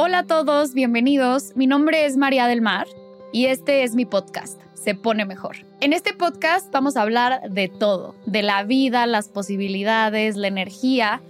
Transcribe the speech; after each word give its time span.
Hola 0.00 0.20
a 0.20 0.26
todos, 0.28 0.74
bienvenidos. 0.74 1.56
Mi 1.56 1.66
nombre 1.66 2.06
es 2.06 2.16
María 2.16 2.46
del 2.46 2.60
Mar 2.60 2.86
y 3.32 3.46
este 3.46 3.82
es 3.82 3.96
mi 3.96 4.04
podcast, 4.04 4.60
Se 4.72 4.94
pone 4.94 5.24
mejor. 5.24 5.66
En 5.80 5.92
este 5.92 6.14
podcast 6.14 6.70
vamos 6.70 6.96
a 6.96 7.02
hablar 7.02 7.50
de 7.50 7.66
todo, 7.66 8.14
de 8.24 8.42
la 8.42 8.62
vida, 8.62 9.08
las 9.08 9.26
posibilidades, 9.28 10.36
la 10.36 10.46
energía 10.46 11.20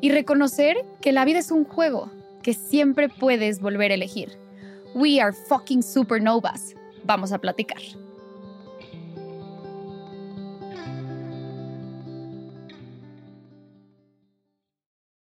y 0.00 0.10
reconocer 0.10 0.84
que 1.00 1.12
la 1.12 1.24
vida 1.24 1.38
es 1.38 1.52
un 1.52 1.64
juego 1.64 2.10
que 2.42 2.54
siempre 2.54 3.08
puedes 3.08 3.60
volver 3.60 3.92
a 3.92 3.94
elegir. 3.94 4.36
We 4.96 5.20
are 5.20 5.32
fucking 5.32 5.84
supernovas. 5.84 6.74
Vamos 7.04 7.30
a 7.30 7.38
platicar. 7.38 7.82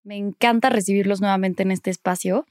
Me 0.05 0.17
encanta 0.17 0.69
recibirlos 0.69 1.19
nuevamente 1.19 1.63
en 1.63 1.71
este 1.71 1.89
espacio. 1.89 2.45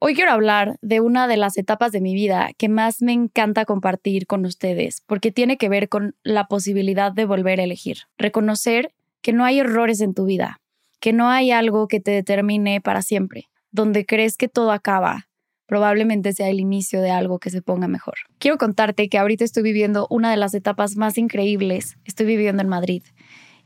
Hoy 0.00 0.14
quiero 0.14 0.30
hablar 0.30 0.78
de 0.80 1.00
una 1.00 1.26
de 1.26 1.36
las 1.36 1.58
etapas 1.58 1.90
de 1.90 2.00
mi 2.00 2.14
vida 2.14 2.50
que 2.56 2.68
más 2.68 3.02
me 3.02 3.12
encanta 3.12 3.64
compartir 3.64 4.28
con 4.28 4.46
ustedes, 4.46 5.02
porque 5.08 5.32
tiene 5.32 5.56
que 5.56 5.68
ver 5.68 5.88
con 5.88 6.14
la 6.22 6.46
posibilidad 6.46 7.10
de 7.10 7.24
volver 7.24 7.58
a 7.58 7.64
elegir. 7.64 8.02
Reconocer 8.16 8.94
que 9.22 9.32
no 9.32 9.44
hay 9.44 9.58
errores 9.58 10.00
en 10.00 10.14
tu 10.14 10.24
vida, 10.24 10.60
que 11.00 11.12
no 11.12 11.30
hay 11.30 11.50
algo 11.50 11.88
que 11.88 11.98
te 11.98 12.12
determine 12.12 12.80
para 12.80 13.02
siempre. 13.02 13.48
Donde 13.72 14.06
crees 14.06 14.36
que 14.36 14.46
todo 14.46 14.70
acaba, 14.70 15.26
probablemente 15.66 16.32
sea 16.32 16.48
el 16.48 16.60
inicio 16.60 17.02
de 17.02 17.10
algo 17.10 17.40
que 17.40 17.50
se 17.50 17.60
ponga 17.60 17.88
mejor. 17.88 18.14
Quiero 18.38 18.56
contarte 18.56 19.08
que 19.08 19.18
ahorita 19.18 19.44
estoy 19.44 19.64
viviendo 19.64 20.06
una 20.10 20.30
de 20.30 20.36
las 20.36 20.54
etapas 20.54 20.94
más 20.94 21.18
increíbles. 21.18 21.96
Estoy 22.04 22.26
viviendo 22.26 22.62
en 22.62 22.68
Madrid. 22.68 23.02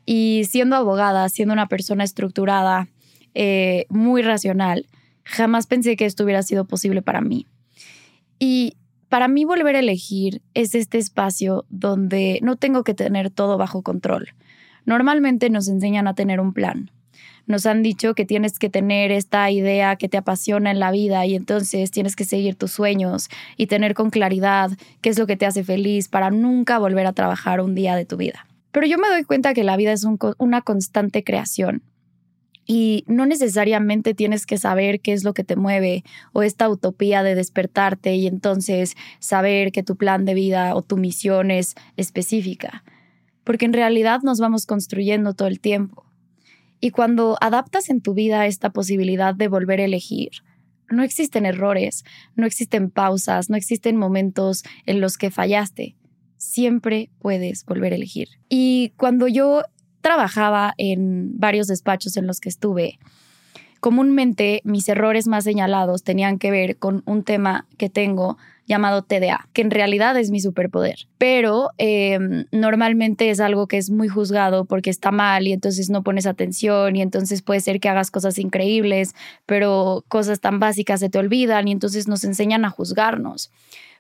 Y 0.07 0.45
siendo 0.49 0.77
abogada, 0.77 1.29
siendo 1.29 1.53
una 1.53 1.69
persona 1.69 2.05
estructurada, 2.05 2.89
eh, 3.35 3.85
muy 3.91 4.23
racional, 4.23 4.87
jamás 5.25 5.67
pensé 5.67 5.97
que 5.97 6.07
esto 6.07 6.25
hubiera 6.25 6.43
sido 6.43 6.67
posible 6.67 7.03
para 7.03 7.21
mí. 7.21 7.47
Y 8.39 8.77
para 9.09 9.29
mí 9.29 9.45
volver 9.45 9.77
a 9.77 9.81
elegir 9.81 10.43
es 10.55 10.75
este 10.75 10.99
espacio 10.99 11.67
donde 11.69 12.39
no 12.43 12.57
tengo 12.57 12.83
que 12.83 12.95
tener 12.95 13.31
todo 13.31 13.59
bajo 13.59 13.83
control. 13.83 14.31
Normalmente 14.85 15.51
nos 15.51 15.69
enseñan 15.69 16.09
a 16.09 16.15
tener 16.15 16.41
un 16.41 16.53
plan. 16.53 16.91
Nos 17.47 17.67
han 17.67 17.83
dicho 17.83 18.15
que 18.15 18.25
tienes 18.25 18.59
que 18.59 18.71
tener 18.71 19.11
esta 19.11 19.51
idea 19.51 19.97
que 19.97 20.09
te 20.09 20.17
apasiona 20.17 20.71
en 20.71 20.81
la 20.81 20.91
vida 20.91 21.27
y 21.27 21.35
entonces 21.35 21.91
tienes 21.91 22.17
que 22.17 22.25
seguir 22.25 22.55
tus 22.55 22.71
sueños 22.71 23.29
y 23.57 23.67
tener 23.67 23.95
con 23.95 24.11
claridad 24.11 24.71
qué 25.01 25.11
es 25.11 25.19
lo 25.19 25.27
que 25.27 25.37
te 25.37 25.45
hace 25.47 25.63
feliz 25.63 26.09
para 26.09 26.31
nunca 26.31 26.79
volver 26.79 27.07
a 27.07 27.13
trabajar 27.13 27.61
un 27.61 27.75
día 27.75 27.97
de 27.97 28.07
tu 28.07 28.17
vida. 28.17 28.47
Pero 28.71 28.87
yo 28.87 28.97
me 28.97 29.09
doy 29.09 29.25
cuenta 29.25 29.55
que 29.55 29.65
la 29.65 29.77
vida 29.77 29.93
es 29.93 30.07
una 30.39 30.63
constante 30.63 31.23
creación 31.23 31.83
y 32.67 33.05
no 33.07 33.27
necesariamente 33.27 34.15
tienes 34.15 34.47
que 34.47 34.59
saber 34.59 35.01
qué 35.01 35.13
es 35.13 35.25
lo 35.25 35.35
que 35.35 35.45
te 35.45 35.57
mueve 35.57 36.05
o 36.33 36.43
esta 36.43 36.69
utopía 36.69 37.23
de 37.23 37.35
despertarte 37.35 38.15
y 38.15 38.27
entonces 38.27 38.95
saber 39.19 39.73
que 39.73 39.83
tu 39.83 39.97
plan 39.97 40.25
de 40.25 40.35
vida 40.35 40.75
o 40.75 40.83
tu 40.83 40.97
misión 40.97 41.51
es 41.51 41.75
específica, 41.97 42.85
porque 43.45 43.65
en 43.65 43.73
realidad 43.73 44.21
nos 44.23 44.39
vamos 44.39 44.67
construyendo 44.67 45.35
todo 45.35 45.49
el 45.49 45.61
tiempo. 45.61 46.05
Y 46.81 46.91
cuando 46.91 47.37
adaptas 47.41 47.91
en 47.91 48.01
tu 48.01 48.15
vida 48.15 48.47
esta 48.47 48.71
posibilidad 48.71 49.35
de 49.35 49.49
volver 49.49 49.81
a 49.81 49.85
elegir, 49.85 50.31
no 50.91 51.03
existen 51.03 51.47
errores, 51.47 52.05
no 52.37 52.47
existen 52.47 52.91
pausas, 52.91 53.51
no 53.51 53.57
existen 53.57 53.97
momentos 53.97 54.63
en 54.85 55.01
los 55.01 55.17
que 55.17 55.31
fallaste. 55.31 55.97
Siempre 56.37 57.11
puedes 57.19 57.65
volver 57.65 57.93
a 57.93 57.97
elegir. 57.97 58.29
Y 58.49 58.93
cuando 58.97 59.29
yo 59.29 59.63
trabajaba 60.03 60.75
en 60.77 61.39
varios 61.39 61.69
despachos 61.69 62.17
en 62.19 62.27
los 62.27 62.41
que 62.41 62.51
estuve, 62.51 62.99
comúnmente 63.83 64.61
mis 64.63 64.89
errores 64.89 65.27
más 65.27 65.43
señalados 65.43 66.05
tenían 66.05 66.39
que 66.39 66.53
ver 66.53 66.77
con 66.77 67.03
un 67.05 67.25
tema 67.25 67.67
que 67.79 67.91
tengo 67.91 68.39
llamado 68.65 69.03
TDA, 69.03 69.49
que 69.53 69.63
en 69.63 69.73
realidad 69.73 70.17
es 70.17 70.31
mi 70.31 70.39
superpoder, 70.39 71.09
pero 71.19 71.71
em, 71.79 72.45
normalmente 72.53 73.31
es 73.31 73.41
algo 73.41 73.67
que 73.67 73.79
es 73.79 73.91
muy 73.91 74.07
juzgado 74.07 74.67
porque 74.67 74.89
está 74.89 75.11
mal 75.11 75.49
y 75.49 75.53
entonces 75.53 75.91
no 75.91 76.05
pones 76.05 76.27
atención 76.27 76.95
y 76.95 77.03
entonces 77.03 77.43
puede 77.43 77.59
ser 77.59 77.81
que 77.81 77.89
hagas 77.89 78.13
cosas 78.13 78.39
increíbles, 78.39 79.15
pero 79.47 80.05
cosas 80.07 80.39
tan 80.39 80.61
básicas 80.61 81.01
se 81.01 81.11
te 81.11 81.19
olvidan 81.19 81.67
y 81.67 81.73
entonces 81.73 82.07
nos 82.07 82.23
enseñan 82.23 82.65
a 82.65 82.71
juzgarnos, 82.71 83.51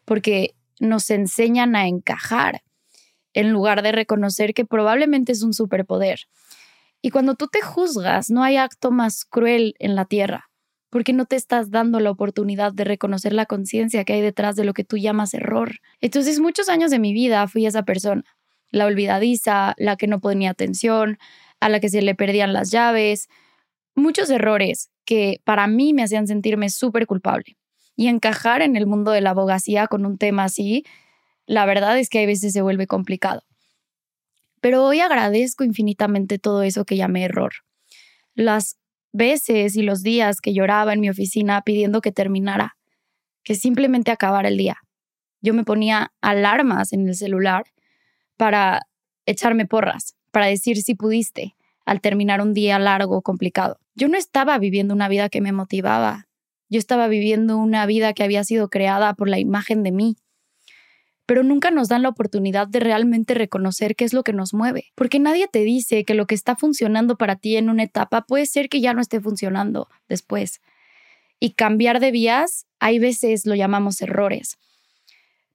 porque 0.04 0.54
nos 0.78 1.10
enseñan 1.10 1.74
a 1.74 1.88
encajar 1.88 2.62
en 3.34 3.50
lugar 3.50 3.82
de 3.82 3.92
reconocer 3.92 4.54
que 4.54 4.64
probablemente 4.64 5.32
es 5.32 5.42
un 5.42 5.54
superpoder. 5.54 6.20
Y 7.00 7.10
cuando 7.10 7.34
tú 7.34 7.48
te 7.48 7.60
juzgas, 7.60 8.30
no 8.30 8.42
hay 8.42 8.56
acto 8.56 8.90
más 8.90 9.24
cruel 9.24 9.74
en 9.78 9.96
la 9.96 10.04
tierra, 10.04 10.50
porque 10.88 11.12
no 11.12 11.24
te 11.24 11.36
estás 11.36 11.70
dando 11.70 11.98
la 11.98 12.10
oportunidad 12.10 12.72
de 12.72 12.84
reconocer 12.84 13.32
la 13.32 13.46
conciencia 13.46 14.04
que 14.04 14.12
hay 14.12 14.20
detrás 14.20 14.54
de 14.54 14.64
lo 14.64 14.72
que 14.72 14.84
tú 14.84 14.98
llamas 14.98 15.34
error. 15.34 15.78
Entonces, 16.00 16.38
muchos 16.38 16.68
años 16.68 16.90
de 16.90 17.00
mi 17.00 17.12
vida 17.12 17.48
fui 17.48 17.66
esa 17.66 17.82
persona, 17.82 18.22
la 18.70 18.86
olvidadiza, 18.86 19.74
la 19.78 19.96
que 19.96 20.06
no 20.06 20.20
ponía 20.20 20.50
atención, 20.50 21.18
a 21.60 21.68
la 21.68 21.80
que 21.80 21.88
se 21.88 22.02
le 22.02 22.14
perdían 22.14 22.52
las 22.52 22.70
llaves, 22.70 23.28
muchos 23.94 24.30
errores 24.30 24.90
que 25.04 25.40
para 25.44 25.66
mí 25.66 25.92
me 25.94 26.02
hacían 26.02 26.26
sentirme 26.26 26.70
súper 26.70 27.06
culpable. 27.06 27.56
Y 27.94 28.08
encajar 28.08 28.62
en 28.62 28.76
el 28.76 28.86
mundo 28.86 29.10
de 29.10 29.20
la 29.20 29.30
abogacía 29.30 29.86
con 29.86 30.06
un 30.06 30.16
tema 30.16 30.44
así 30.44 30.84
la 31.46 31.66
verdad 31.66 31.98
es 31.98 32.08
que 32.08 32.22
a 32.22 32.26
veces 32.26 32.52
se 32.52 32.62
vuelve 32.62 32.86
complicado. 32.86 33.42
Pero 34.60 34.84
hoy 34.84 35.00
agradezco 35.00 35.64
infinitamente 35.64 36.38
todo 36.38 36.62
eso 36.62 36.84
que 36.84 36.96
llamé 36.96 37.24
error. 37.24 37.52
Las 38.34 38.78
veces 39.12 39.76
y 39.76 39.82
los 39.82 40.02
días 40.02 40.40
que 40.40 40.54
lloraba 40.54 40.92
en 40.92 41.00
mi 41.00 41.10
oficina 41.10 41.62
pidiendo 41.62 42.00
que 42.00 42.12
terminara, 42.12 42.76
que 43.42 43.54
simplemente 43.54 44.10
acabara 44.10 44.48
el 44.48 44.56
día. 44.56 44.78
Yo 45.40 45.54
me 45.54 45.64
ponía 45.64 46.12
alarmas 46.20 46.92
en 46.92 47.08
el 47.08 47.14
celular 47.16 47.64
para 48.36 48.82
echarme 49.26 49.66
porras, 49.66 50.16
para 50.30 50.46
decir 50.46 50.80
si 50.82 50.94
pudiste 50.94 51.56
al 51.84 52.00
terminar 52.00 52.40
un 52.40 52.54
día 52.54 52.78
largo 52.78 53.22
complicado. 53.22 53.78
Yo 53.94 54.08
no 54.08 54.16
estaba 54.16 54.58
viviendo 54.58 54.94
una 54.94 55.08
vida 55.08 55.28
que 55.28 55.40
me 55.40 55.52
motivaba, 55.52 56.28
yo 56.68 56.78
estaba 56.78 57.08
viviendo 57.08 57.58
una 57.58 57.84
vida 57.84 58.14
que 58.14 58.22
había 58.22 58.44
sido 58.44 58.70
creada 58.70 59.12
por 59.14 59.28
la 59.28 59.38
imagen 59.38 59.82
de 59.82 59.92
mí, 59.92 60.16
pero 61.32 61.44
nunca 61.44 61.70
nos 61.70 61.88
dan 61.88 62.02
la 62.02 62.10
oportunidad 62.10 62.68
de 62.68 62.78
realmente 62.78 63.32
reconocer 63.32 63.96
qué 63.96 64.04
es 64.04 64.12
lo 64.12 64.22
que 64.22 64.34
nos 64.34 64.52
mueve, 64.52 64.92
porque 64.94 65.18
nadie 65.18 65.48
te 65.48 65.60
dice 65.60 66.04
que 66.04 66.12
lo 66.12 66.26
que 66.26 66.34
está 66.34 66.56
funcionando 66.56 67.16
para 67.16 67.36
ti 67.36 67.56
en 67.56 67.70
una 67.70 67.84
etapa 67.84 68.26
puede 68.26 68.44
ser 68.44 68.68
que 68.68 68.82
ya 68.82 68.92
no 68.92 69.00
esté 69.00 69.18
funcionando 69.18 69.88
después. 70.10 70.60
Y 71.40 71.52
cambiar 71.52 72.00
de 72.00 72.10
vías, 72.10 72.66
hay 72.80 72.98
veces 72.98 73.46
lo 73.46 73.54
llamamos 73.54 74.02
errores. 74.02 74.58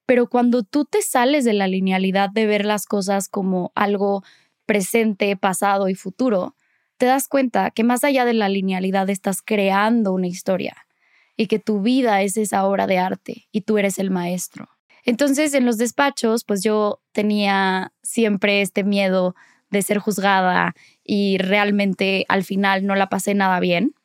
Pero 0.07 0.27
cuando 0.27 0.63
tú 0.63 0.83
te 0.83 1.03
sales 1.03 1.45
de 1.45 1.53
la 1.53 1.67
linealidad 1.67 2.31
de 2.31 2.47
ver 2.47 2.65
las 2.65 2.87
cosas 2.87 3.29
como 3.29 3.71
algo 3.75 4.23
presente, 4.65 5.37
pasado 5.37 5.89
y 5.89 5.93
futuro, 5.93 6.55
te 6.97 7.05
das 7.05 7.27
cuenta 7.27 7.69
que 7.69 7.83
más 7.83 8.03
allá 8.03 8.25
de 8.25 8.33
la 8.33 8.49
linealidad 8.49 9.11
estás 9.11 9.43
creando 9.43 10.11
una 10.11 10.25
historia 10.25 10.87
y 11.35 11.45
que 11.45 11.59
tu 11.59 11.83
vida 11.83 12.23
es 12.23 12.35
esa 12.35 12.65
obra 12.65 12.87
de 12.87 12.97
arte 12.97 13.47
y 13.51 13.61
tú 13.61 13.77
eres 13.77 13.99
el 13.99 14.09
maestro. 14.09 14.69
Entonces, 15.07 15.53
en 15.53 15.65
los 15.65 15.77
despachos, 15.77 16.43
pues 16.43 16.61
yo 16.61 16.99
tenía 17.13 17.93
siempre 18.03 18.61
este 18.61 18.83
miedo 18.83 19.35
de 19.69 19.81
ser 19.81 19.99
juzgada 19.99 20.75
y 21.01 21.37
realmente 21.37 22.25
al 22.27 22.43
final 22.43 22.85
no 22.85 22.93
la 22.93 23.07
pasé 23.07 23.33
nada 23.33 23.61
bien. 23.61 23.95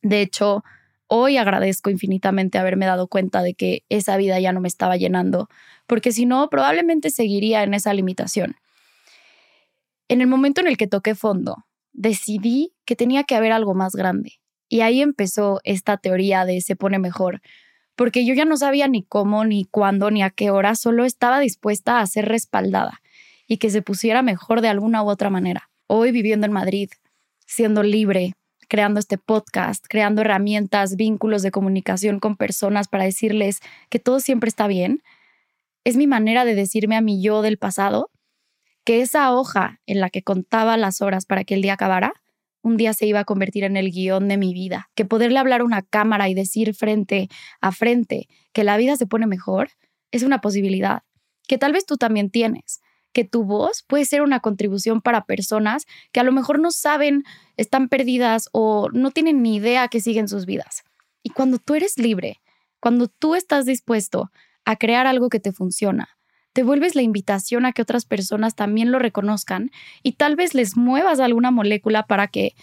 De 0.00 0.20
hecho, 0.20 0.62
hoy 1.08 1.38
agradezco 1.38 1.90
infinitamente 1.90 2.58
haberme 2.58 2.86
dado 2.86 3.08
cuenta 3.08 3.42
de 3.42 3.54
que 3.54 3.82
esa 3.88 4.16
vida 4.16 4.38
ya 4.38 4.52
no 4.52 4.60
me 4.60 4.68
estaba 4.68 4.96
llenando, 4.96 5.48
porque 5.88 6.12
si 6.12 6.24
no, 6.24 6.48
probablemente 6.50 7.10
seguiría 7.10 7.64
en 7.64 7.74
esa 7.74 7.92
limitación. 7.92 8.54
En 10.06 10.20
el 10.20 10.28
momento 10.28 10.60
en 10.60 10.68
el 10.68 10.76
que 10.76 10.86
toqué 10.86 11.16
fondo, 11.16 11.64
decidí 11.92 12.74
que 12.84 12.94
tenía 12.94 13.24
que 13.24 13.34
haber 13.34 13.50
algo 13.50 13.74
más 13.74 13.96
grande. 13.96 14.34
Y 14.68 14.82
ahí 14.82 15.02
empezó 15.02 15.60
esta 15.64 15.96
teoría 15.96 16.44
de 16.44 16.60
se 16.60 16.76
pone 16.76 17.00
mejor, 17.00 17.42
porque 17.96 18.24
yo 18.24 18.34
ya 18.34 18.44
no 18.44 18.56
sabía 18.56 18.88
ni 18.88 19.02
cómo, 19.02 19.44
ni 19.44 19.64
cuándo, 19.64 20.10
ni 20.10 20.22
a 20.22 20.30
qué 20.30 20.50
hora, 20.50 20.74
solo 20.74 21.04
estaba 21.04 21.40
dispuesta 21.40 22.00
a 22.00 22.06
ser 22.06 22.26
respaldada 22.28 23.00
y 23.46 23.58
que 23.58 23.70
se 23.70 23.82
pusiera 23.82 24.22
mejor 24.22 24.60
de 24.60 24.68
alguna 24.68 25.02
u 25.02 25.08
otra 25.08 25.30
manera. 25.30 25.70
Hoy 25.86 26.12
viviendo 26.12 26.46
en 26.46 26.52
Madrid, 26.52 26.90
siendo 27.46 27.82
libre, 27.82 28.34
creando 28.68 29.00
este 29.00 29.18
podcast, 29.18 29.84
creando 29.88 30.22
herramientas, 30.22 30.96
vínculos 30.96 31.42
de 31.42 31.50
comunicación 31.50 32.20
con 32.20 32.36
personas 32.36 32.88
para 32.88 33.04
decirles 33.04 33.60
que 33.90 33.98
todo 33.98 34.20
siempre 34.20 34.48
está 34.48 34.66
bien, 34.66 35.02
es 35.84 35.96
mi 35.96 36.06
manera 36.06 36.44
de 36.44 36.54
decirme 36.54 36.96
a 36.96 37.02
mi 37.02 37.22
yo 37.22 37.42
del 37.42 37.58
pasado 37.58 38.10
que 38.84 39.00
esa 39.00 39.32
hoja 39.34 39.80
en 39.86 40.00
la 40.00 40.10
que 40.10 40.22
contaba 40.22 40.76
las 40.76 41.02
horas 41.02 41.26
para 41.26 41.44
que 41.44 41.54
el 41.54 41.62
día 41.62 41.74
acabara 41.74 42.14
un 42.62 42.76
día 42.76 42.94
se 42.94 43.06
iba 43.06 43.20
a 43.20 43.24
convertir 43.24 43.64
en 43.64 43.76
el 43.76 43.90
guion 43.90 44.28
de 44.28 44.36
mi 44.36 44.54
vida, 44.54 44.90
que 44.94 45.04
poderle 45.04 45.38
hablar 45.38 45.60
a 45.60 45.64
una 45.64 45.82
cámara 45.82 46.28
y 46.28 46.34
decir 46.34 46.74
frente 46.74 47.28
a 47.60 47.72
frente 47.72 48.28
que 48.52 48.64
la 48.64 48.76
vida 48.76 48.96
se 48.96 49.06
pone 49.06 49.26
mejor 49.26 49.70
es 50.12 50.22
una 50.22 50.40
posibilidad, 50.40 51.02
que 51.48 51.58
tal 51.58 51.72
vez 51.72 51.86
tú 51.86 51.96
también 51.96 52.30
tienes, 52.30 52.80
que 53.12 53.24
tu 53.24 53.44
voz 53.44 53.82
puede 53.86 54.04
ser 54.04 54.22
una 54.22 54.40
contribución 54.40 55.00
para 55.00 55.24
personas 55.24 55.86
que 56.12 56.20
a 56.20 56.24
lo 56.24 56.32
mejor 56.32 56.60
no 56.60 56.70
saben, 56.70 57.24
están 57.56 57.88
perdidas 57.88 58.48
o 58.52 58.88
no 58.92 59.10
tienen 59.10 59.42
ni 59.42 59.56
idea 59.56 59.88
que 59.88 60.00
siguen 60.00 60.28
sus 60.28 60.46
vidas. 60.46 60.82
Y 61.22 61.30
cuando 61.30 61.58
tú 61.58 61.74
eres 61.74 61.98
libre, 61.98 62.40
cuando 62.80 63.08
tú 63.08 63.34
estás 63.34 63.66
dispuesto 63.66 64.30
a 64.64 64.76
crear 64.76 65.06
algo 65.06 65.28
que 65.28 65.40
te 65.40 65.52
funciona, 65.52 66.08
te 66.52 66.62
vuelves 66.62 66.94
la 66.94 67.02
invitación 67.02 67.64
a 67.64 67.72
que 67.72 67.82
otras 67.82 68.04
personas 68.04 68.54
también 68.54 68.92
lo 68.92 68.98
reconozcan 68.98 69.70
y 70.02 70.12
tal 70.12 70.36
vez 70.36 70.54
les 70.54 70.76
muevas 70.76 71.20
alguna 71.20 71.50
molécula 71.50 72.06
para 72.06 72.28
que 72.28 72.54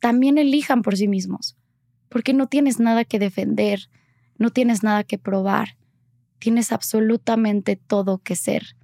también 0.00 0.38
elijan 0.38 0.82
por 0.82 0.96
sí 0.96 1.06
mismos. 1.06 1.56
Porque 2.08 2.32
no 2.32 2.48
tienes 2.48 2.80
nada 2.80 3.04
que 3.04 3.20
defender, 3.20 3.88
no 4.36 4.50
tienes 4.50 4.82
nada 4.82 5.04
que 5.04 5.18
probar, 5.18 5.76
tienes 6.38 6.72
absolutamente 6.72 7.76
todo 7.76 8.18
que 8.18 8.34
ser. 8.34 8.74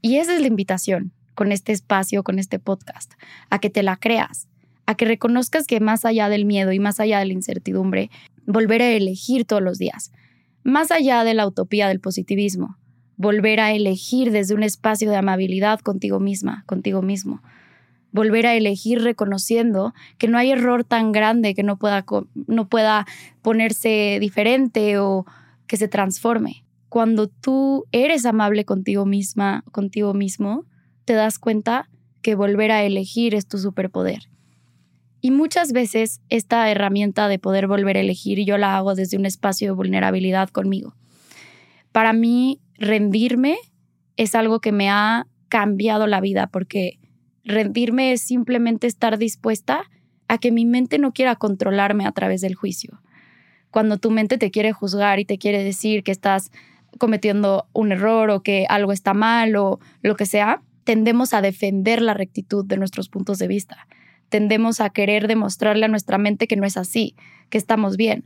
Y 0.00 0.16
esa 0.16 0.34
es 0.34 0.40
la 0.40 0.46
invitación 0.46 1.12
con 1.34 1.52
este 1.52 1.72
espacio, 1.72 2.22
con 2.22 2.38
este 2.38 2.58
podcast, 2.58 3.12
a 3.50 3.58
que 3.58 3.68
te 3.68 3.82
la 3.82 3.96
creas, 3.96 4.48
a 4.86 4.94
que 4.94 5.04
reconozcas 5.04 5.66
que 5.66 5.80
más 5.80 6.04
allá 6.04 6.28
del 6.28 6.46
miedo 6.46 6.72
y 6.72 6.78
más 6.78 7.00
allá 7.00 7.18
de 7.18 7.26
la 7.26 7.32
incertidumbre, 7.32 8.10
volver 8.46 8.80
a 8.80 8.90
elegir 8.90 9.44
todos 9.44 9.62
los 9.62 9.78
días, 9.78 10.12
más 10.62 10.90
allá 10.90 11.24
de 11.24 11.34
la 11.34 11.46
utopía 11.46 11.88
del 11.88 12.00
positivismo, 12.00 12.78
volver 13.16 13.60
a 13.60 13.72
elegir 13.72 14.30
desde 14.30 14.54
un 14.54 14.62
espacio 14.62 15.10
de 15.10 15.16
amabilidad 15.16 15.80
contigo 15.80 16.20
misma, 16.20 16.64
contigo 16.66 17.02
mismo, 17.02 17.42
volver 18.12 18.46
a 18.46 18.54
elegir 18.54 19.02
reconociendo 19.02 19.94
que 20.18 20.28
no 20.28 20.38
hay 20.38 20.50
error 20.50 20.84
tan 20.84 21.12
grande 21.12 21.54
que 21.54 21.62
no 21.62 21.78
pueda, 21.78 22.04
no 22.46 22.68
pueda 22.68 23.06
ponerse 23.42 24.18
diferente 24.20 24.98
o 24.98 25.26
que 25.66 25.76
se 25.76 25.88
transforme. 25.88 26.64
Cuando 26.88 27.28
tú 27.28 27.86
eres 27.90 28.24
amable 28.24 28.64
contigo 28.64 29.04
misma, 29.04 29.64
contigo 29.72 30.14
mismo, 30.14 30.64
te 31.04 31.14
das 31.14 31.38
cuenta 31.38 31.88
que 32.22 32.34
volver 32.34 32.70
a 32.70 32.84
elegir 32.84 33.34
es 33.34 33.46
tu 33.46 33.58
superpoder 33.58 34.28
y 35.24 35.30
muchas 35.30 35.72
veces 35.72 36.20
esta 36.28 36.70
herramienta 36.70 37.28
de 37.28 37.38
poder 37.38 37.66
volver 37.66 37.96
a 37.96 38.00
elegir 38.00 38.44
yo 38.44 38.58
la 38.58 38.76
hago 38.76 38.94
desde 38.94 39.16
un 39.16 39.24
espacio 39.24 39.68
de 39.68 39.72
vulnerabilidad 39.72 40.50
conmigo. 40.50 40.96
Para 41.92 42.12
mí, 42.12 42.60
rendirme 42.78 43.56
es 44.16 44.34
algo 44.34 44.60
que 44.60 44.72
me 44.72 44.90
ha 44.90 45.26
cambiado 45.48 46.06
la 46.06 46.20
vida 46.20 46.46
porque 46.48 46.98
rendirme 47.44 48.12
es 48.12 48.22
simplemente 48.22 48.86
estar 48.86 49.18
dispuesta 49.18 49.82
a 50.28 50.38
que 50.38 50.50
mi 50.50 50.64
mente 50.64 50.98
no 50.98 51.12
quiera 51.12 51.36
controlarme 51.36 52.06
a 52.06 52.12
través 52.12 52.40
del 52.40 52.54
juicio. 52.54 53.00
Cuando 53.70 53.98
tu 53.98 54.10
mente 54.10 54.38
te 54.38 54.50
quiere 54.50 54.72
juzgar 54.72 55.18
y 55.20 55.24
te 55.24 55.38
quiere 55.38 55.62
decir 55.62 56.02
que 56.02 56.12
estás 56.12 56.50
cometiendo 56.98 57.68
un 57.72 57.92
error 57.92 58.30
o 58.30 58.42
que 58.42 58.66
algo 58.68 58.92
está 58.92 59.14
mal 59.14 59.56
o 59.56 59.80
lo 60.00 60.16
que 60.16 60.26
sea, 60.26 60.62
tendemos 60.84 61.34
a 61.34 61.42
defender 61.42 62.00
la 62.00 62.14
rectitud 62.14 62.64
de 62.64 62.76
nuestros 62.76 63.08
puntos 63.08 63.38
de 63.38 63.48
vista 63.48 63.86
tendemos 64.34 64.80
a 64.80 64.90
querer 64.90 65.28
demostrarle 65.28 65.84
a 65.84 65.88
nuestra 65.88 66.18
mente 66.18 66.48
que 66.48 66.56
no 66.56 66.66
es 66.66 66.76
así, 66.76 67.14
que 67.50 67.58
estamos 67.58 67.96
bien. 67.96 68.24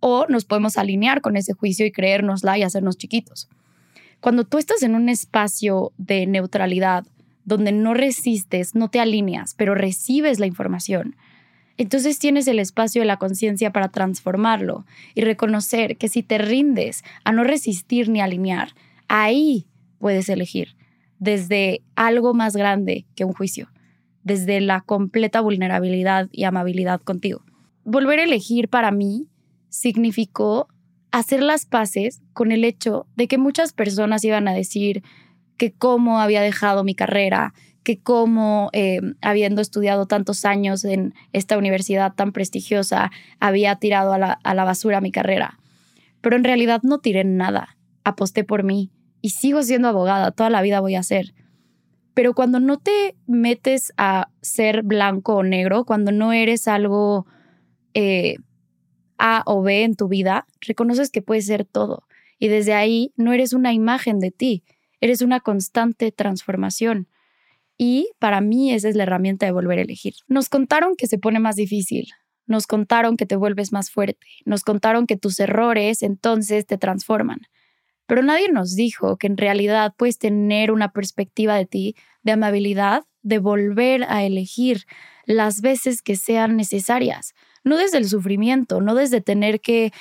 O 0.00 0.26
nos 0.28 0.44
podemos 0.44 0.78
alinear 0.78 1.20
con 1.20 1.36
ese 1.36 1.52
juicio 1.52 1.86
y 1.86 1.92
creérnosla 1.92 2.58
y 2.58 2.64
hacernos 2.64 2.98
chiquitos. 2.98 3.48
Cuando 4.24 4.44
tú 4.44 4.56
estás 4.56 4.82
en 4.82 4.94
un 4.94 5.10
espacio 5.10 5.92
de 5.98 6.26
neutralidad, 6.26 7.04
donde 7.44 7.72
no 7.72 7.92
resistes, 7.92 8.74
no 8.74 8.88
te 8.88 8.98
alineas, 8.98 9.52
pero 9.52 9.74
recibes 9.74 10.38
la 10.38 10.46
información, 10.46 11.14
entonces 11.76 12.18
tienes 12.18 12.48
el 12.48 12.58
espacio 12.58 13.02
de 13.02 13.06
la 13.06 13.18
conciencia 13.18 13.70
para 13.70 13.90
transformarlo 13.90 14.86
y 15.14 15.20
reconocer 15.20 15.98
que 15.98 16.08
si 16.08 16.22
te 16.22 16.38
rindes 16.38 17.04
a 17.24 17.32
no 17.32 17.44
resistir 17.44 18.08
ni 18.08 18.22
alinear, 18.22 18.70
ahí 19.08 19.66
puedes 19.98 20.30
elegir 20.30 20.74
desde 21.18 21.82
algo 21.94 22.32
más 22.32 22.56
grande 22.56 23.04
que 23.16 23.26
un 23.26 23.34
juicio 23.34 23.68
desde 24.22 24.62
la 24.62 24.80
completa 24.80 25.42
vulnerabilidad 25.42 26.30
y 26.32 26.44
amabilidad 26.44 27.02
contigo. 27.02 27.42
Volver 27.84 28.20
a 28.20 28.24
elegir 28.24 28.70
para 28.70 28.90
mí 28.90 29.26
significó 29.68 30.68
hacer 31.14 31.44
las 31.44 31.64
paces 31.64 32.22
con 32.32 32.50
el 32.50 32.64
hecho 32.64 33.06
de 33.14 33.28
que 33.28 33.38
muchas 33.38 33.72
personas 33.72 34.24
iban 34.24 34.48
a 34.48 34.52
decir 34.52 35.04
que 35.56 35.70
cómo 35.72 36.18
había 36.18 36.42
dejado 36.42 36.82
mi 36.82 36.96
carrera, 36.96 37.54
que 37.84 38.00
cómo, 38.00 38.68
eh, 38.72 38.98
habiendo 39.22 39.60
estudiado 39.62 40.06
tantos 40.06 40.44
años 40.44 40.84
en 40.84 41.14
esta 41.32 41.56
universidad 41.56 42.14
tan 42.14 42.32
prestigiosa, 42.32 43.12
había 43.38 43.76
tirado 43.76 44.12
a 44.12 44.18
la, 44.18 44.40
a 44.42 44.54
la 44.54 44.64
basura 44.64 45.00
mi 45.00 45.12
carrera. 45.12 45.60
Pero 46.20 46.34
en 46.34 46.42
realidad 46.42 46.80
no 46.82 46.98
tiré 46.98 47.22
nada, 47.22 47.76
aposté 48.02 48.42
por 48.42 48.64
mí 48.64 48.90
y 49.20 49.30
sigo 49.30 49.62
siendo 49.62 49.86
abogada, 49.86 50.32
toda 50.32 50.50
la 50.50 50.62
vida 50.62 50.80
voy 50.80 50.96
a 50.96 51.04
ser. 51.04 51.32
Pero 52.14 52.34
cuando 52.34 52.58
no 52.58 52.78
te 52.78 53.14
metes 53.28 53.92
a 53.96 54.30
ser 54.40 54.82
blanco 54.82 55.36
o 55.36 55.42
negro, 55.44 55.84
cuando 55.84 56.10
no 56.10 56.32
eres 56.32 56.66
algo 56.66 57.24
eh, 57.92 58.38
A 59.18 59.42
o 59.46 59.62
B 59.62 59.82
en 59.84 59.96
tu 59.96 60.08
vida, 60.08 60.46
reconoces 60.60 61.10
que 61.10 61.22
puedes 61.22 61.46
ser 61.46 61.64
todo. 61.64 62.04
Y 62.38 62.48
desde 62.48 62.74
ahí 62.74 63.12
no 63.16 63.32
eres 63.32 63.52
una 63.52 63.72
imagen 63.72 64.18
de 64.18 64.30
ti, 64.30 64.64
eres 65.00 65.22
una 65.22 65.40
constante 65.40 66.12
transformación. 66.12 67.08
Y 67.76 68.10
para 68.18 68.40
mí 68.40 68.72
esa 68.72 68.88
es 68.88 68.96
la 68.96 69.04
herramienta 69.04 69.46
de 69.46 69.52
volver 69.52 69.78
a 69.78 69.82
elegir. 69.82 70.14
Nos 70.28 70.48
contaron 70.48 70.96
que 70.96 71.06
se 71.06 71.18
pone 71.18 71.40
más 71.40 71.56
difícil, 71.56 72.08
nos 72.46 72.66
contaron 72.66 73.16
que 73.16 73.26
te 73.26 73.36
vuelves 73.36 73.72
más 73.72 73.90
fuerte, 73.90 74.26
nos 74.44 74.62
contaron 74.62 75.06
que 75.06 75.16
tus 75.16 75.40
errores 75.40 76.02
entonces 76.02 76.66
te 76.66 76.78
transforman. 76.78 77.40
Pero 78.06 78.22
nadie 78.22 78.50
nos 78.50 78.74
dijo 78.74 79.16
que 79.16 79.26
en 79.26 79.36
realidad 79.36 79.94
puedes 79.96 80.18
tener 80.18 80.70
una 80.70 80.92
perspectiva 80.92 81.56
de 81.56 81.66
ti, 81.66 81.96
de 82.22 82.32
amabilidad, 82.32 83.04
de 83.22 83.38
volver 83.38 84.04
a 84.04 84.24
elegir 84.24 84.84
las 85.24 85.62
veces 85.62 86.02
que 86.02 86.16
sean 86.16 86.56
necesarias, 86.56 87.34
no 87.64 87.76
desde 87.76 87.98
el 87.98 88.08
sufrimiento, 88.08 88.80
no 88.80 88.94
desde 88.94 89.20
tener 89.20 89.60
que, 89.60 89.92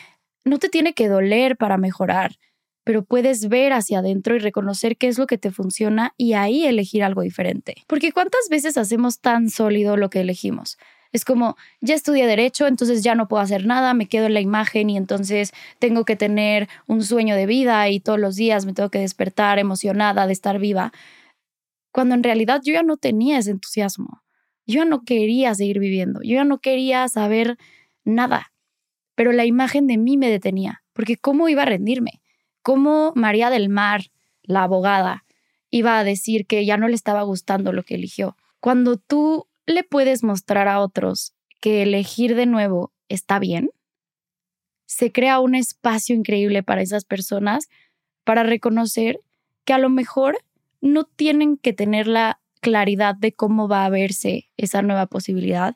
no 0.45 0.59
te 0.59 0.69
tiene 0.69 0.93
que 0.93 1.07
doler 1.07 1.57
para 1.57 1.77
mejorar, 1.77 2.37
pero 2.83 3.03
puedes 3.03 3.47
ver 3.47 3.73
hacia 3.73 3.99
adentro 3.99 4.35
y 4.35 4.39
reconocer 4.39 4.97
qué 4.97 5.07
es 5.07 5.17
lo 5.17 5.25
que 5.25 5.37
te 5.37 5.51
funciona 5.51 6.13
y 6.17 6.33
ahí 6.33 6.65
elegir 6.65 7.03
algo 7.03 7.21
diferente. 7.21 7.75
Porque 7.87 8.11
¿cuántas 8.11 8.49
veces 8.49 8.77
hacemos 8.77 9.19
tan 9.19 9.49
sólido 9.49 9.97
lo 9.97 10.09
que 10.09 10.21
elegimos? 10.21 10.77
Es 11.13 11.25
como, 11.25 11.55
ya 11.79 11.93
estudié 11.93 12.25
derecho, 12.25 12.65
entonces 12.65 13.03
ya 13.03 13.13
no 13.13 13.27
puedo 13.27 13.41
hacer 13.41 13.67
nada, 13.67 13.93
me 13.93 14.07
quedo 14.07 14.25
en 14.25 14.33
la 14.33 14.41
imagen 14.41 14.89
y 14.89 14.97
entonces 14.97 15.53
tengo 15.77 16.05
que 16.05 16.15
tener 16.15 16.67
un 16.87 17.03
sueño 17.03 17.35
de 17.35 17.45
vida 17.45 17.87
y 17.89 17.99
todos 17.99 18.19
los 18.19 18.35
días 18.35 18.65
me 18.65 18.73
tengo 18.73 18.89
que 18.89 18.99
despertar 18.99 19.59
emocionada 19.59 20.25
de 20.25 20.33
estar 20.33 20.57
viva. 20.57 20.91
Cuando 21.91 22.15
en 22.15 22.23
realidad 22.23 22.61
yo 22.63 22.73
ya 22.73 22.81
no 22.81 22.97
tenía 22.97 23.37
ese 23.37 23.51
entusiasmo. 23.51 24.22
Yo 24.65 24.75
ya 24.75 24.85
no 24.85 25.03
quería 25.03 25.53
seguir 25.55 25.79
viviendo, 25.79 26.21
yo 26.23 26.35
ya 26.35 26.45
no 26.45 26.59
quería 26.59 27.07
saber 27.07 27.57
nada. 28.03 28.53
Pero 29.15 29.31
la 29.31 29.45
imagen 29.45 29.87
de 29.87 29.97
mí 29.97 30.17
me 30.17 30.29
detenía, 30.29 30.83
porque 30.93 31.17
¿cómo 31.17 31.49
iba 31.49 31.63
a 31.63 31.65
rendirme? 31.65 32.21
¿Cómo 32.61 33.11
María 33.15 33.49
del 33.49 33.69
Mar, 33.69 34.11
la 34.41 34.63
abogada, 34.63 35.25
iba 35.69 35.99
a 35.99 36.03
decir 36.03 36.45
que 36.47 36.65
ya 36.65 36.77
no 36.77 36.87
le 36.87 36.95
estaba 36.95 37.23
gustando 37.23 37.73
lo 37.73 37.83
que 37.83 37.95
eligió? 37.95 38.37
Cuando 38.59 38.97
tú 38.97 39.47
le 39.65 39.83
puedes 39.83 40.23
mostrar 40.23 40.67
a 40.67 40.79
otros 40.79 41.33
que 41.59 41.83
elegir 41.83 42.35
de 42.35 42.45
nuevo 42.45 42.93
está 43.09 43.39
bien, 43.39 43.69
se 44.85 45.11
crea 45.11 45.39
un 45.39 45.55
espacio 45.55 46.15
increíble 46.15 46.63
para 46.63 46.81
esas 46.81 47.05
personas 47.05 47.67
para 48.23 48.43
reconocer 48.43 49.19
que 49.65 49.73
a 49.73 49.77
lo 49.77 49.89
mejor 49.89 50.37
no 50.81 51.05
tienen 51.05 51.57
que 51.57 51.73
tener 51.73 52.07
la 52.07 52.39
claridad 52.63 53.13
de 53.13 53.33
cómo 53.33 53.67
va 53.67 53.85
a 53.85 53.89
verse 53.89 54.49
esa 54.57 54.81
nueva 54.81 55.05
posibilidad, 55.05 55.75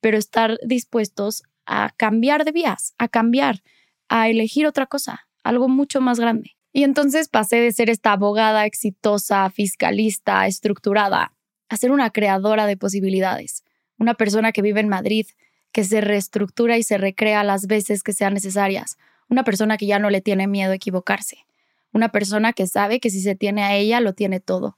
pero 0.00 0.18
estar 0.18 0.58
dispuestos 0.66 1.44
a 1.64 1.94
cambiar 1.96 2.44
de 2.44 2.52
vías, 2.52 2.94
a 2.98 3.08
cambiar, 3.08 3.62
a 4.08 4.28
elegir 4.28 4.66
otra 4.66 4.86
cosa, 4.86 5.28
algo 5.44 5.68
mucho 5.68 6.02
más 6.02 6.20
grande. 6.20 6.56
Y 6.72 6.82
entonces 6.82 7.28
pasé 7.28 7.56
de 7.56 7.72
ser 7.72 7.88
esta 7.88 8.12
abogada 8.12 8.66
exitosa, 8.66 9.48
fiscalista, 9.48 10.46
estructurada, 10.46 11.32
a 11.68 11.76
ser 11.76 11.92
una 11.92 12.10
creadora 12.10 12.66
de 12.66 12.76
posibilidades, 12.76 13.62
una 13.96 14.14
persona 14.14 14.50
que 14.50 14.60
vive 14.60 14.80
en 14.80 14.88
Madrid, 14.88 15.26
que 15.72 15.84
se 15.84 16.00
reestructura 16.00 16.76
y 16.76 16.82
se 16.82 16.98
recrea 16.98 17.44
las 17.44 17.68
veces 17.68 18.02
que 18.02 18.12
sean 18.12 18.34
necesarias, 18.34 18.98
una 19.28 19.44
persona 19.44 19.76
que 19.76 19.86
ya 19.86 20.00
no 20.00 20.10
le 20.10 20.20
tiene 20.20 20.48
miedo 20.48 20.72
a 20.72 20.76
equivocarse, 20.76 21.46
una 21.92 22.10
persona 22.10 22.52
que 22.52 22.66
sabe 22.66 22.98
que 22.98 23.10
si 23.10 23.20
se 23.20 23.36
tiene 23.36 23.62
a 23.62 23.76
ella, 23.76 24.00
lo 24.00 24.14
tiene 24.14 24.40
todo. 24.40 24.76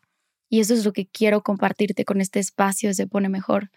Y 0.49 0.61
eso 0.61 0.75
es 0.75 0.85
lo 0.85 0.93
que 0.93 1.07
quiero 1.07 1.43
compartirte 1.43 2.05
con 2.05 2.21
este 2.21 2.38
espacio 2.38 2.95
Se 2.95 3.07
pone 3.07 3.29
mejor, 3.29 3.71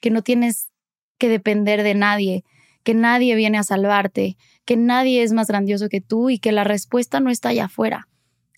que 0.00 0.10
no 0.10 0.22
tienes 0.22 0.70
que 1.18 1.28
depender 1.28 1.82
de 1.82 1.94
nadie, 1.94 2.44
que 2.82 2.94
nadie 2.94 3.34
viene 3.34 3.58
a 3.58 3.64
salvarte, 3.64 4.36
que 4.64 4.76
nadie 4.76 5.22
es 5.22 5.32
más 5.32 5.48
grandioso 5.48 5.88
que 5.88 6.00
tú 6.00 6.30
y 6.30 6.38
que 6.38 6.52
la 6.52 6.64
respuesta 6.64 7.20
no 7.20 7.30
está 7.30 7.50
allá 7.50 7.66
afuera, 7.66 8.08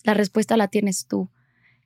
la 0.03 0.13
respuesta 0.13 0.57
la 0.57 0.67
tienes 0.67 1.07
tú. 1.07 1.29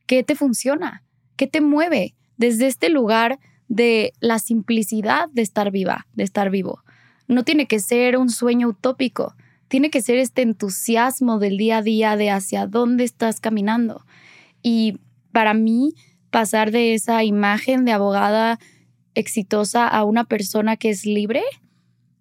¿Qué 0.05 0.23
te 0.23 0.35
funciona? 0.35 1.03
¿Qué 1.37 1.47
te 1.47 1.61
mueve 1.61 2.15
desde 2.37 2.67
este 2.67 2.89
lugar 2.89 3.39
de 3.67 4.13
la 4.19 4.39
simplicidad 4.39 5.29
de 5.31 5.41
estar 5.41 5.71
viva, 5.71 6.07
de 6.13 6.23
estar 6.23 6.49
vivo? 6.49 6.83
No 7.27 7.43
tiene 7.43 7.65
que 7.65 7.79
ser 7.79 8.17
un 8.17 8.29
sueño 8.29 8.67
utópico, 8.67 9.35
tiene 9.67 9.89
que 9.89 10.01
ser 10.01 10.17
este 10.17 10.41
entusiasmo 10.43 11.39
del 11.39 11.57
día 11.57 11.77
a 11.77 11.81
día 11.81 12.15
de 12.15 12.29
hacia 12.29 12.67
dónde 12.67 13.03
estás 13.03 13.39
caminando. 13.39 14.05
Y 14.61 14.99
para 15.35 15.53
mí, 15.53 15.95
pasar 16.29 16.71
de 16.71 16.93
esa 16.93 17.25
imagen 17.25 17.83
de 17.83 17.91
abogada 17.91 18.57
exitosa 19.15 19.85
a 19.85 20.05
una 20.05 20.23
persona 20.23 20.77
que 20.77 20.89
es 20.89 21.05
libre 21.05 21.43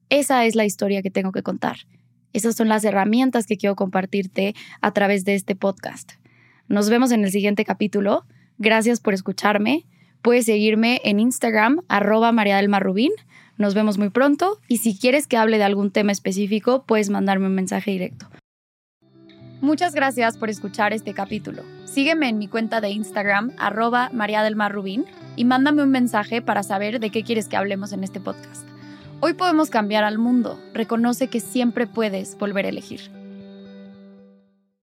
Esa 0.09 0.45
es 0.47 0.57
la 0.57 0.65
historia 0.65 1.01
que 1.01 1.13
tengo 1.13 1.31
que 1.31 1.45
contar. 1.45 1.77
Esas 2.33 2.57
son 2.57 2.67
las 2.67 2.83
herramientas 2.83 3.47
que 3.47 3.57
quiero 3.57 3.77
compartirte 3.77 4.57
a 4.81 4.91
través 4.91 5.25
de 5.25 5.37
este 5.37 5.55
podcast. 5.55 6.15
Nos 6.67 6.91
vemos 6.91 7.13
en 7.13 7.23
el 7.23 7.31
siguiente 7.31 7.65
capítulo. 7.65 8.25
Gracias 8.59 8.99
por 8.99 9.15
escucharme. 9.15 9.87
Puedes 10.21 10.47
seguirme 10.47 11.01
en 11.05 11.21
Instagram, 11.21 11.83
arroba 11.87 12.33
María 12.33 12.57
del 12.57 12.75
Rubín. 12.81 13.13
Nos 13.59 13.75
vemos 13.75 13.97
muy 13.97 14.11
pronto 14.11 14.59
y 14.67 14.79
si 14.79 14.99
quieres 14.99 15.29
que 15.29 15.37
hable 15.37 15.59
de 15.59 15.65
algún 15.65 15.93
tema 15.93 16.11
específico, 16.11 16.83
puedes 16.85 17.11
mandarme 17.11 17.47
un 17.47 17.55
mensaje 17.55 17.93
directo. 17.93 18.29
Muchas 19.65 19.95
gracias 19.95 20.37
por 20.37 20.51
escuchar 20.51 20.93
este 20.93 21.15
capítulo. 21.15 21.63
Sígueme 21.87 22.29
en 22.29 22.37
mi 22.37 22.49
cuenta 22.49 22.83
de 22.83 22.91
Instagram, 22.91 23.53
arroba 23.57 24.11
María 24.13 24.43
del 24.43 24.57
Mar 24.57 24.73
Rubín, 24.73 25.07
y 25.37 25.47
mándame 25.47 25.83
un 25.83 25.91
mensaje 25.91 26.43
para 26.43 26.63
saber 26.63 27.01
de 27.01 27.09
qué 27.09 27.23
quieres 27.25 27.49
que 27.49 27.57
hablemos 27.57 27.95
en 27.95 28.05
este 28.05 28.21
podcast. 28.21 28.69
Hoy 29.21 29.33
podemos 29.33 29.71
cambiar 29.71 30.05
al 30.05 30.19
mundo. 30.19 30.61
Reconoce 30.75 31.29
que 31.29 31.41
siempre 31.41 31.87
puedes 31.87 32.37
volver 32.37 32.67
a 32.67 32.69
elegir. 32.69 33.24